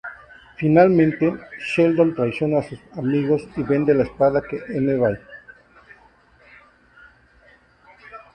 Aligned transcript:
Finalmente, 0.57 1.31
Sheldon 1.59 2.15
traiciona 2.15 2.57
a 2.57 2.63
sus 2.63 2.79
amigos 2.97 3.47
y 3.55 3.61
vende 3.61 3.93
la 3.93 4.01
espada 4.05 4.41
que 4.41 4.57
en 4.75 4.89
Ebay. 4.89 5.15